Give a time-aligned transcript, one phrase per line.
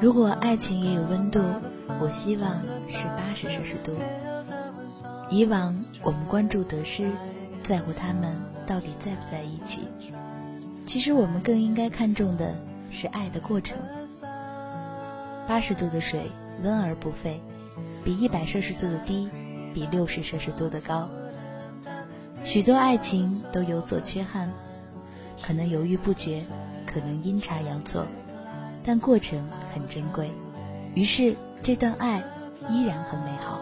[0.00, 1.40] 如果爱情也有温度，
[2.00, 3.92] 我希望是八十摄氏度。
[5.30, 7.10] 以往我们关注得失，
[7.62, 8.36] 在乎他们
[8.66, 9.88] 到底在不在一起。
[10.84, 12.54] 其实我们更应该看重的
[12.90, 13.78] 是爱的过程。
[15.46, 16.30] 八十度的水
[16.62, 17.40] 温而不沸，
[18.04, 19.28] 比一百摄氏度的低，
[19.72, 21.08] 比六十摄氏度的高。
[22.44, 24.50] 许多爱情都有所缺憾，
[25.42, 26.42] 可能犹豫不决，
[26.86, 28.06] 可能阴差阳错，
[28.84, 30.30] 但过程很珍贵，
[30.94, 32.22] 于是这段爱
[32.68, 33.60] 依然很美好。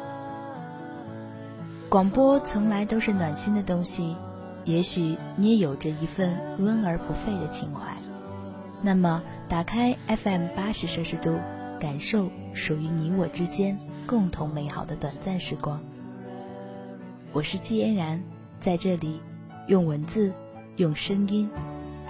[1.88, 4.16] 广播从来都是暖心的东西，
[4.64, 7.92] 也许你也有着一份温而不沸的情怀。
[8.82, 11.38] 那么，打开 FM 八十摄氏度。
[11.80, 15.80] 感受属于你我之间共同美好的短暂时光。
[17.32, 18.22] 我是季嫣然，
[18.60, 19.18] 在这里
[19.66, 20.30] 用文字、
[20.76, 21.48] 用声音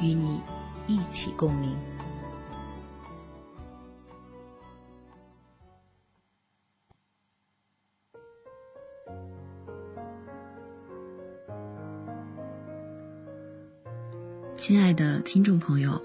[0.01, 0.41] 与你
[0.89, 1.77] 一起共鸣。
[14.71, 16.01] 亲爱的听众朋友，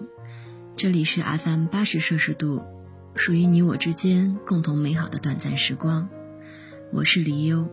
[0.76, 2.66] 这里是 FM 八十摄氏度。
[3.14, 6.10] 属于你我之间共同美好的短暂时光，
[6.92, 7.70] 我是李优。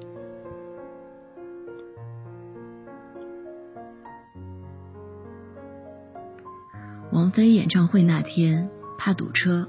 [7.11, 9.67] 王菲演唱会那天怕堵车，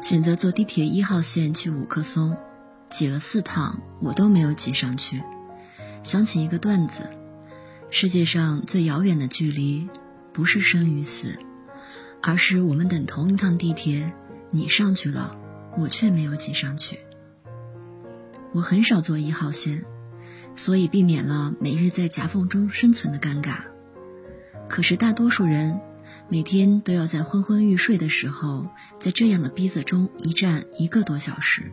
[0.00, 2.36] 选择坐地铁一号线去五棵松，
[2.90, 5.20] 挤了四趟我都没有挤上去。
[6.04, 7.10] 想起一个段子：
[7.90, 9.88] 世界上最遥远的距离，
[10.34, 11.38] 不是生与死，
[12.20, 14.12] 而是我们等同一趟地铁。
[14.50, 15.36] 你上去了，
[15.78, 16.98] 我却没有挤上去。
[18.52, 19.84] 我很少坐一号线，
[20.56, 23.58] 所以避免了每日在夹缝中生存的尴尬。
[24.68, 25.80] 可是大多数人
[26.28, 28.66] 每天都要在昏昏欲睡的时候，
[28.98, 31.70] 在这样的逼仄中一站一个多小时。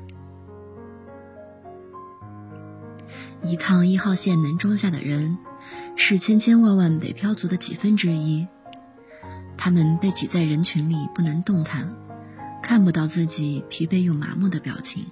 [3.43, 5.37] 一趟一号线能装下的人，
[5.95, 8.47] 是千千万万北漂族的几分之一。
[9.57, 11.93] 他们被挤在人群里，不能动弹。
[12.63, 15.07] 看不到自己疲惫又麻木的表情。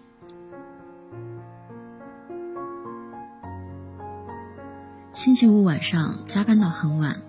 [5.12, 7.22] 星期五晚上加班到很晚，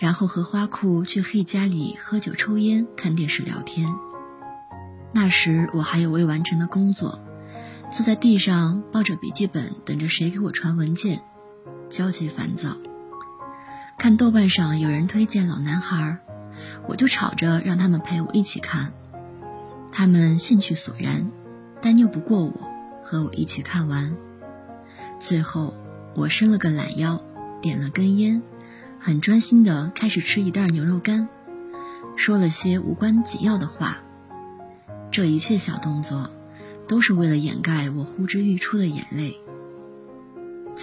[0.00, 3.94] 然后和花库去黑家里喝酒、抽烟、看电视、聊天。
[5.12, 7.20] 那时我还有未完成的工作，
[7.92, 11.20] 坐在地上抱着笔记本，等着谁给我传文件，
[11.94, 12.76] 焦急烦躁。
[13.96, 15.96] 看豆瓣上有人推荐《老男孩》，
[16.88, 18.92] 我就吵着让他们陪我一起看。
[19.92, 21.30] 他们兴趣索然，
[21.80, 22.52] 但拗不过我，
[23.00, 24.16] 和我一起看完。
[25.20, 25.76] 最后，
[26.16, 27.22] 我伸了个懒腰，
[27.62, 28.42] 点了根烟，
[28.98, 31.28] 很专心地开始吃一袋牛肉干，
[32.16, 33.98] 说了些无关紧要的话。
[35.12, 36.28] 这一切小动作，
[36.88, 39.38] 都是为了掩盖我呼之欲出的眼泪。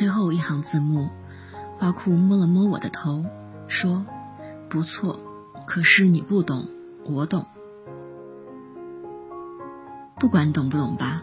[0.01, 1.11] 最后一行字幕，
[1.77, 3.23] 花裤摸了摸我的头，
[3.67, 4.03] 说
[4.67, 5.19] ：“不错，
[5.67, 6.67] 可是你不懂，
[7.05, 7.45] 我懂。”
[10.17, 11.21] 不管懂不懂吧，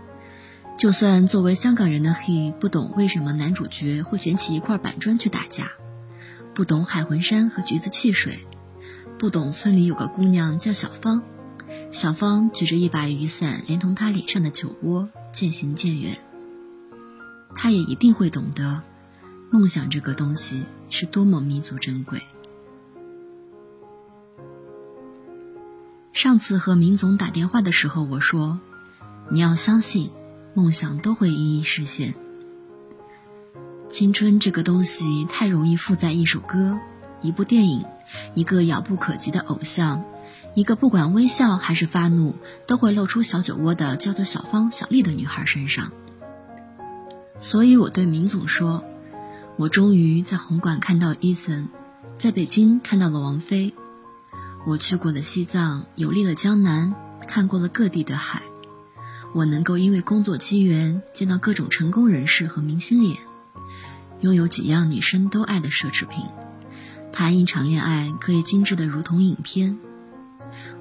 [0.76, 5.72] 就算作为香港人的 He 不懂为什么男主角会卷起一块板砖去打架，
[6.54, 8.46] 不懂海魂衫和橘子汽水，
[9.18, 11.24] 不懂村里有个姑娘叫小芳，
[11.90, 16.16] 小芳举着一把雨伞，连同她脸上的酒窝渐行渐远。
[17.60, 18.82] 他也一定会懂得，
[19.50, 22.22] 梦想这个东西是多么弥足珍贵。
[26.12, 28.60] 上次和明总打电话的时候，我说。
[29.30, 30.10] 你要相信，
[30.54, 32.14] 梦想都会一一实现。
[33.88, 36.78] 青春这个东西太容易附在一首歌、
[37.20, 37.84] 一部电影、
[38.34, 40.04] 一个遥不可及的偶像、
[40.54, 42.36] 一个不管微笑还是发怒
[42.66, 45.92] 都会露出小酒窝的叫做小芳、小丽的女孩身上。
[47.41, 48.84] 所以我对明总说
[49.56, 51.69] ：“我终于在红馆看到伊森，
[52.19, 53.75] 在北京看到了王菲，
[54.66, 56.94] 我去过了西藏，游历了江南，
[57.26, 58.43] 看过了各地的海。”
[59.35, 63.19] 我能够因为工作机缘见到各种成功人士和明星脸，
[64.23, 66.25] 拥有几样女生都爱的奢侈品，
[67.12, 69.79] 谈一场恋爱可以精致的如同影片。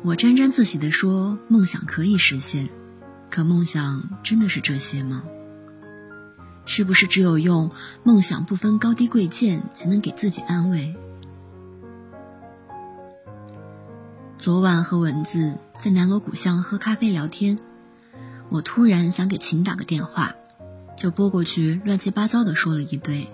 [0.02, 2.70] 我沾沾自喜地说：“梦想可以实现，
[3.30, 5.24] 可梦想真的是这些吗？
[6.68, 7.72] 是不是只有用
[8.04, 10.96] 梦想不分高低贵贱才能给自己安慰？”
[14.38, 17.58] 昨晚和蚊子在南锣鼓巷喝咖啡聊天。
[18.50, 20.36] 我突然想给秦打个电话，
[20.96, 23.28] 就拨过去，乱七八糟的说了一堆。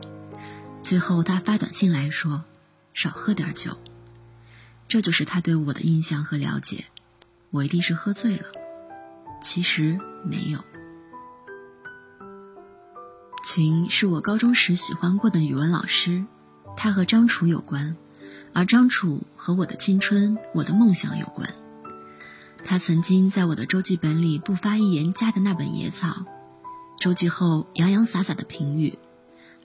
[0.82, 2.44] 最后他发短信来说
[2.96, 3.78] ：“少喝点酒。”
[4.88, 6.86] 这就是他对我的印象和了解。
[7.52, 8.46] 我一定是喝醉了。
[9.42, 10.60] 其实没有。
[13.56, 16.26] 秦是我高中时喜欢过的语文老师，
[16.76, 17.96] 他和张楚有关，
[18.52, 21.54] 而张楚和我的青春、我的梦想有关。
[22.66, 26.08] 他曾经在我的周记本里不发一言加的那本《野草》，
[27.00, 28.98] 周记后洋洋洒洒的评语，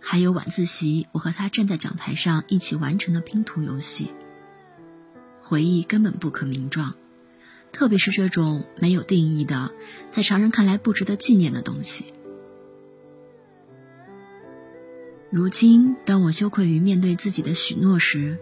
[0.00, 4.12] 还有晚自习我和他站在讲台上一起完成的拼图游戏。
[5.40, 6.94] 回忆根本不可名状，
[7.72, 9.72] 特别是这种没有定义的，
[10.10, 12.12] 在常人看来不值得纪念的东西。
[15.30, 18.38] 如今，当我羞愧于面对自己的许诺时，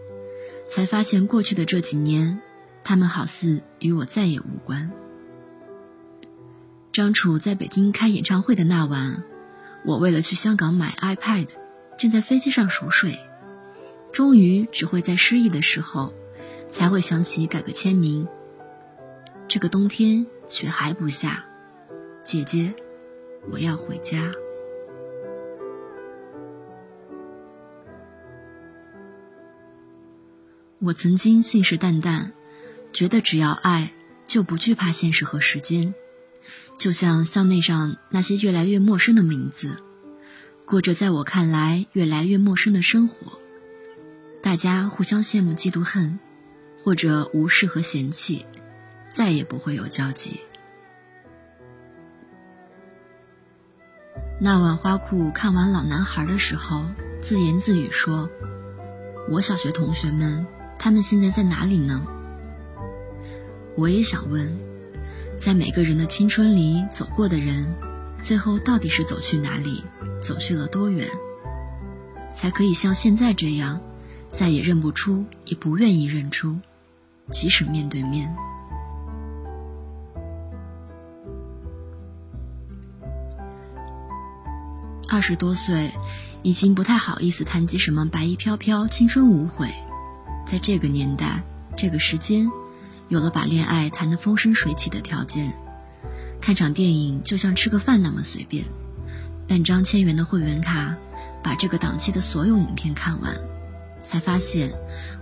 [0.68, 2.40] 才发现过去的这几年。
[2.84, 4.92] 他们好似与我再也无关。
[6.92, 9.24] 张楚在北京开演唱会的那晚，
[9.84, 11.48] 我为了去香港买 iPad，
[11.98, 13.18] 正在飞机上熟睡，
[14.12, 16.14] 终于只会在失忆的时候，
[16.68, 18.28] 才会想起改个签名。
[19.48, 21.44] 这个冬天雪还不下，
[22.24, 22.72] 姐姐，
[23.50, 24.32] 我要回家。
[30.80, 32.32] 我曾经信誓旦旦。
[32.92, 33.92] 觉得只要爱，
[34.24, 35.94] 就不惧怕现实和时间，
[36.78, 39.82] 就像校内上那些越来越陌生的名字，
[40.64, 43.38] 过着在我看来越来越陌生的生活。
[44.42, 46.18] 大家互相羡慕、嫉妒、恨，
[46.78, 48.46] 或者无视和嫌弃，
[49.10, 50.40] 再也不会有交集。
[54.40, 56.86] 那晚花裤看完《老男孩》的时候，
[57.20, 58.30] 自言自语说
[59.28, 60.46] ：“我小学同学们，
[60.78, 62.02] 他们现在在哪里呢？”
[63.76, 64.58] 我也想问，
[65.38, 67.74] 在每个人的青春里走过的人，
[68.22, 69.84] 最后到底是走去哪里，
[70.22, 71.06] 走去了多远，
[72.34, 73.80] 才可以像现在这样，
[74.30, 76.58] 再也认不出，也不愿意认出，
[77.30, 78.34] 即使面对面。
[85.08, 85.92] 二十多岁，
[86.42, 89.68] 已经不太好意思谈及什么白衣飘飘、青春无悔，
[90.46, 91.42] 在这个年代，
[91.76, 92.50] 这个时间。
[93.08, 95.52] 有了把恋爱谈得风生水起的条件，
[96.40, 98.64] 看场电影就像吃个饭那么随便，
[99.46, 100.96] 办张千元的会员卡，
[101.40, 103.32] 把这个档期的所有影片看完，
[104.02, 104.72] 才发现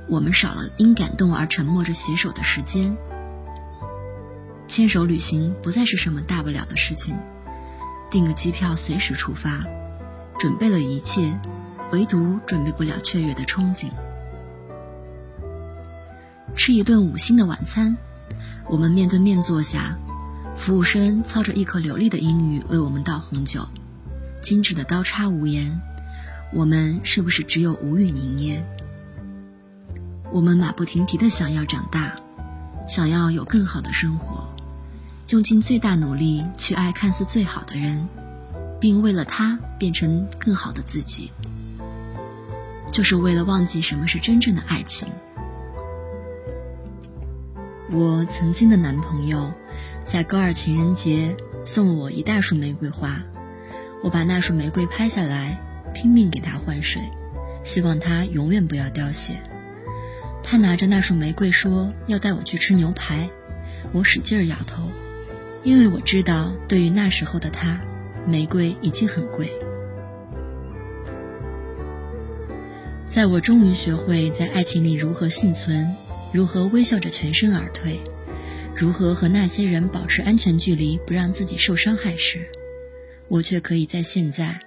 [0.09, 2.97] 我们少了因感动而沉默着携手的时间。
[4.67, 7.15] 牵手旅行不再是什么大不了的事情，
[8.11, 9.63] 订个机票随时出发，
[10.39, 11.39] 准备了一切，
[11.93, 13.91] 唯独准备不了雀跃的憧憬。
[16.57, 17.97] 吃一顿五星的晚餐，
[18.69, 19.99] 我们面对面坐下，
[20.57, 23.69] 服务生操着一口流利的英语为我们倒红酒，
[24.41, 25.81] 精致的刀叉无言，
[26.53, 28.65] 我们是不是只有无语凝噎？
[30.33, 32.15] 我们马不停蹄的想要长大，
[32.89, 34.49] 想要有更好的生活，
[35.31, 38.07] 用尽最大努力去爱看似最好的人，
[38.81, 41.33] 并为了他变成更好的自己，
[42.93, 45.09] 就是为了忘记什么是真正的爱情。
[47.93, 49.53] 我曾经的男朋友，
[50.07, 53.23] 在高二情人节送了我一大束玫瑰花，
[54.03, 55.61] 我把那束玫瑰拍下来，
[55.93, 57.03] 拼命给他换水，
[57.63, 59.35] 希望他永远不要凋谢。
[60.43, 63.29] 他拿着那束玫瑰说要带我去吃牛排，
[63.93, 64.89] 我使劲摇头，
[65.63, 67.81] 因为我知道对于那时候的他，
[68.27, 69.53] 玫瑰已经很贵。
[73.07, 75.95] 在我终于学会在爱情里如何幸存。
[76.35, 78.01] 如何微笑着全身而退？
[78.75, 82.49] 如何和那些人保持安全距离，不让自己受伤害时，
[83.29, 84.61] 我却可以在现在，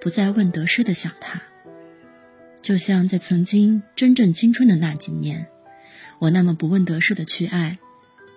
[0.00, 1.40] 不再问得失的想他。
[2.60, 5.46] 就像在曾经真正青春的那几年，
[6.18, 7.78] 我那么不问得失的去爱，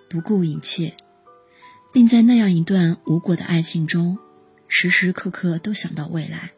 [0.08, 0.94] 不顾一切，
[1.92, 4.18] 并在那样一段无果的爱情中，
[4.68, 6.52] 时时刻刻都想到未来。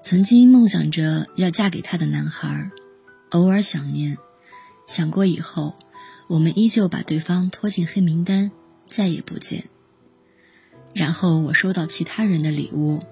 [0.00, 2.70] 曾经梦想着要嫁给他的男孩。
[3.34, 4.16] 偶尔想念，
[4.86, 5.76] 想过以后，
[6.28, 8.52] 我们依旧把对方拖进黑名单，
[8.86, 9.64] 再也不见。
[10.92, 13.02] 然后我收到其他人的礼物，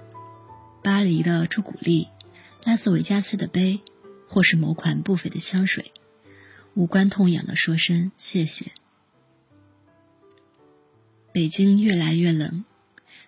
[0.81, 2.07] 巴黎的朱古力，
[2.63, 3.81] 拉斯维加斯的杯，
[4.25, 5.91] 或是某款不菲的香水，
[6.75, 8.67] 无关痛痒的说声谢谢。
[11.33, 12.65] 北京越来越冷，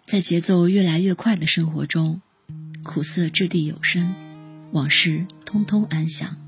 [0.06, 2.22] 在节奏越来越快的生活中，
[2.84, 4.14] 苦涩掷地有声，
[4.70, 6.43] 往事通通安详。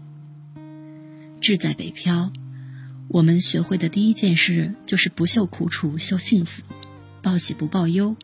[1.47, 2.33] 志在北漂，
[3.07, 6.65] 我们学会的第一件事就是不秀苦楚，秀幸福，
[7.23, 8.17] 报喜不报忧。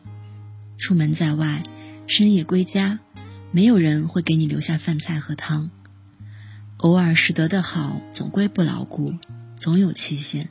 [0.77, 1.63] 出门在外，
[2.05, 2.99] 深夜归家，
[3.53, 5.71] 没有人会给你留下饭菜和汤。
[6.79, 9.13] 偶尔拾得的好，总归不牢固，
[9.55, 10.49] 总有期限。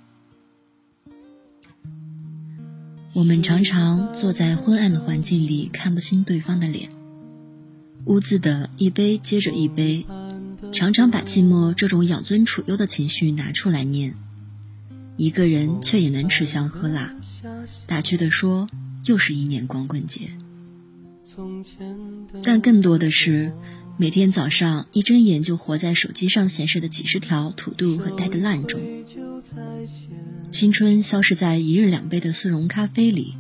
[3.12, 6.88] 我们常常坐在昏暗的环境里，看不清对方的脸，
[8.06, 10.06] 兀自的一杯接着一杯，
[10.70, 14.14] 常常把寂寞这种养尊处优的情绪拿出来念。
[15.16, 17.14] 一个人却也能吃香喝辣，
[17.86, 18.68] 打趣的说，
[19.04, 20.30] 又是一年光棍节。
[22.42, 23.52] 但更多的是，
[23.96, 28.80] 每天早上一睁眼就活在手机上显示的几十条土度和 deadline 中。
[30.50, 33.34] 青春消失在一日两杯的速溶咖啡里，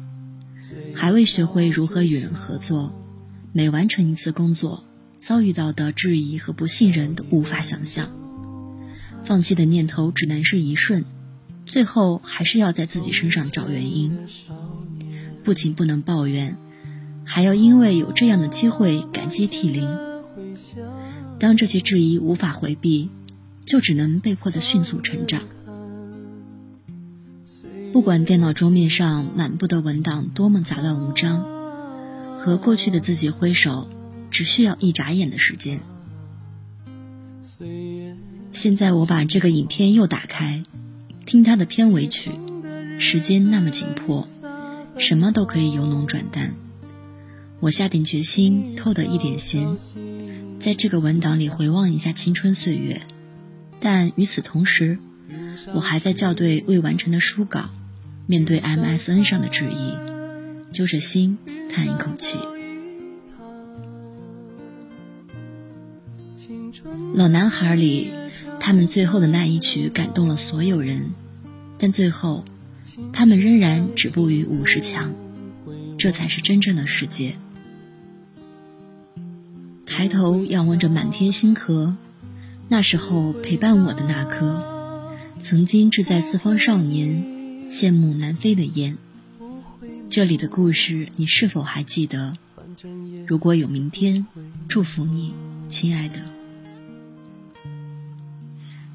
[0.94, 2.94] 还未学会如何与人合作，
[3.52, 4.84] 每完成一次工作，
[5.24, 8.10] 遭遇到的质疑和不信任都无法想象。
[9.22, 11.04] 放弃的念头只能是一瞬，
[11.64, 14.18] 最后还是要在自己身上找原因。
[15.44, 16.56] 不仅不能抱怨。
[17.24, 19.88] 还要因为有这样的机会感激涕零。
[21.38, 23.08] 当这些质疑无法回避，
[23.64, 25.42] 就只能被迫的迅速成长。
[27.92, 31.46] 不管电脑桌面上满布的文档多么杂乱无章，
[32.36, 33.88] 和过去的自己挥手，
[34.32, 35.80] 只需要一眨眼的时间。
[38.50, 40.64] 现在我把这个影片又打开，
[41.24, 42.32] 听它的片尾曲。
[42.98, 44.28] 时间那么紧迫，
[44.96, 46.54] 什么都可以由浓转淡。
[47.60, 49.76] 我下定决心偷得一点闲，
[50.58, 53.00] 在这个文档里回望一下青春岁月，
[53.80, 54.98] 但与此同时，
[55.74, 57.70] 我还在校对未完成的书稿，
[58.26, 59.94] 面对 MSN 上的质疑，
[60.72, 61.38] 揪着心
[61.70, 62.38] 叹一口气。
[67.14, 68.10] 老男孩里，
[68.58, 71.12] 他们最后的那一曲感动了所有人，
[71.78, 72.44] 但最后，
[73.12, 75.14] 他们仍然止步于五十强，
[75.98, 77.36] 这才是真正的世界。
[79.86, 81.96] 抬头仰望着满天星河，
[82.68, 84.62] 那时候陪伴我的那颗，
[85.38, 88.96] 曾经志在四方少年，羡慕南飞的雁。
[90.08, 92.36] 这里的故事你是否还记得？
[93.26, 94.26] 如果有明天，
[94.66, 95.34] 祝福你，
[95.72, 96.16] 亲爱的。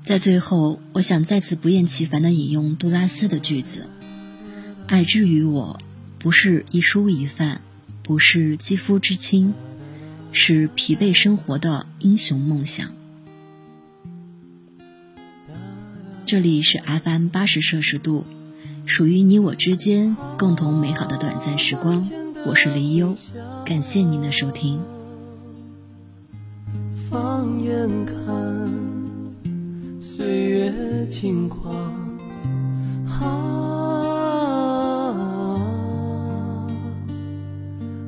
[0.04, 3.90] 在最后，我想再次不厌其烦的引用杜拉斯的句子
[4.88, 5.82] ：“爱之于我，
[6.20, 7.62] 不是一蔬一饭，
[8.04, 9.54] 不是肌肤之亲。”
[10.32, 12.94] 是疲惫生活的英雄梦想。
[16.24, 18.24] 这里是 FM 八十摄氏度，
[18.86, 22.08] 属于你我之间共同美好的短暂时光。
[22.46, 23.18] 我是黎优，
[23.66, 24.80] 感谢您的收听。
[27.48, 28.14] 放眼看，
[30.02, 31.74] 岁月轻狂。
[33.06, 33.22] 啊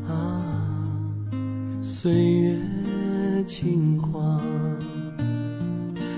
[0.10, 0.12] 啊
[1.81, 2.60] 岁月
[3.48, 4.41] 轻狂，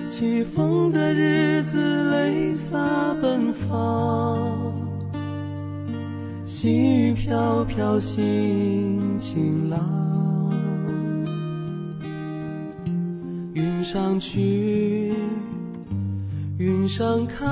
[0.09, 1.77] 起风的日子
[2.09, 2.79] 泪洒
[3.21, 4.57] 奔放，
[6.43, 9.79] 细雨飘飘心情朗，
[13.91, 15.11] 上去，
[16.57, 17.45] 云上看，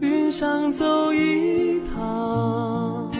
[0.00, 3.12] 云上走一趟。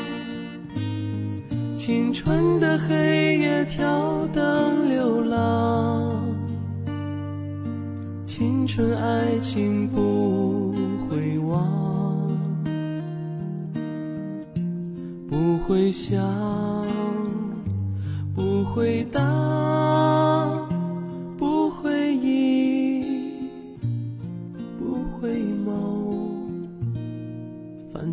[1.76, 6.24] 青春的黑夜，挑灯流浪。
[8.24, 10.72] 青春爱情不
[11.06, 12.26] 会忘，
[15.28, 16.18] 不会想，
[18.34, 19.22] 不会当，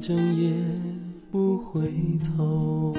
[0.02, 0.52] 整夜
[1.30, 1.94] 不回
[2.36, 2.92] 头。